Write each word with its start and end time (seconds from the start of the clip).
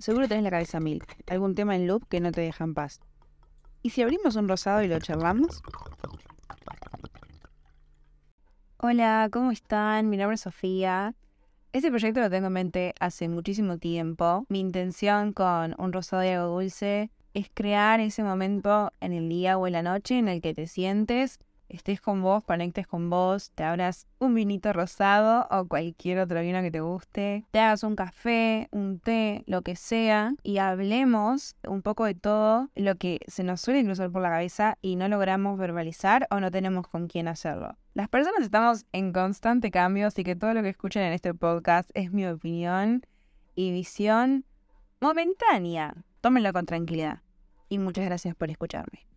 seguro 0.00 0.28
tenés 0.28 0.44
la 0.44 0.50
cabeza 0.50 0.80
mil. 0.80 1.02
Algún 1.28 1.54
tema 1.54 1.76
en 1.76 1.86
loop 1.86 2.06
que 2.08 2.20
no 2.20 2.32
te 2.32 2.40
deja 2.40 2.64
en 2.64 2.74
paz. 2.74 3.00
¿Y 3.82 3.90
si 3.90 4.02
abrimos 4.02 4.36
un 4.36 4.48
rosado 4.48 4.82
y 4.82 4.88
lo 4.88 4.98
charlamos? 4.98 5.62
Hola, 8.78 9.28
¿cómo 9.30 9.50
están? 9.50 10.08
Mi 10.08 10.16
nombre 10.16 10.34
es 10.34 10.40
Sofía. 10.40 11.14
Este 11.72 11.90
proyecto 11.90 12.20
lo 12.20 12.30
tengo 12.30 12.48
en 12.48 12.52
mente 12.52 12.94
hace 12.98 13.28
muchísimo 13.28 13.78
tiempo. 13.78 14.44
Mi 14.48 14.58
intención 14.58 15.32
con 15.32 15.74
un 15.78 15.92
rosado 15.92 16.24
y 16.24 16.28
algo 16.28 16.48
dulce 16.54 17.10
es 17.34 17.50
crear 17.52 18.00
ese 18.00 18.22
momento 18.22 18.92
en 19.00 19.12
el 19.12 19.28
día 19.28 19.56
o 19.56 19.66
en 19.66 19.74
la 19.74 19.82
noche 19.82 20.18
en 20.18 20.28
el 20.28 20.40
que 20.40 20.54
te 20.54 20.66
sientes 20.66 21.38
estés 21.70 22.00
con 22.00 22.22
vos, 22.22 22.44
conectes 22.44 22.86
con 22.86 23.10
vos, 23.10 23.50
te 23.54 23.64
abras 23.64 24.06
un 24.18 24.34
vinito 24.34 24.72
rosado 24.72 25.46
o 25.50 25.66
cualquier 25.66 26.18
otro 26.18 26.40
vino 26.40 26.60
que 26.60 26.70
te 26.70 26.80
guste, 26.80 27.44
te 27.50 27.58
hagas 27.58 27.82
un 27.82 27.96
café, 27.96 28.68
un 28.70 28.98
té, 28.98 29.44
lo 29.46 29.62
que 29.62 29.76
sea, 29.76 30.34
y 30.42 30.58
hablemos 30.58 31.56
un 31.66 31.82
poco 31.82 32.04
de 32.04 32.14
todo 32.14 32.68
lo 32.74 32.96
que 32.96 33.20
se 33.26 33.44
nos 33.44 33.60
suele 33.60 33.84
cruzar 33.84 34.10
por 34.10 34.22
la 34.22 34.30
cabeza 34.30 34.78
y 34.82 34.96
no 34.96 35.08
logramos 35.08 35.58
verbalizar 35.58 36.26
o 36.30 36.40
no 36.40 36.50
tenemos 36.50 36.86
con 36.86 37.06
quién 37.06 37.28
hacerlo. 37.28 37.76
Las 37.94 38.08
personas 38.08 38.42
estamos 38.42 38.86
en 38.92 39.12
constante 39.12 39.70
cambio, 39.70 40.06
así 40.06 40.22
que 40.22 40.36
todo 40.36 40.54
lo 40.54 40.62
que 40.62 40.68
escuchen 40.68 41.02
en 41.02 41.12
este 41.12 41.34
podcast 41.34 41.90
es 41.94 42.12
mi 42.12 42.26
opinión 42.26 43.02
y 43.54 43.72
visión 43.72 44.44
momentánea. 45.00 45.94
Tómenlo 46.20 46.52
con 46.52 46.66
tranquilidad. 46.66 47.22
Y 47.68 47.78
muchas 47.78 48.04
gracias 48.04 48.34
por 48.34 48.50
escucharme. 48.50 49.10